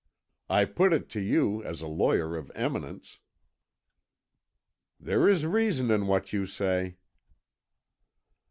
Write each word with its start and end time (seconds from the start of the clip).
I 0.49 0.65
put 0.65 0.93
it 0.93 1.09
to 1.09 1.19
you 1.21 1.61
as 1.61 1.79
a 1.79 1.87
lawyer 1.87 2.35
of 2.35 2.51
eminence." 2.55 3.19
"There 4.99 5.29
is 5.29 5.45
reason 5.45 5.91
in 5.91 6.07
what 6.07 6.33
you 6.33 6.47
say." 6.47 6.97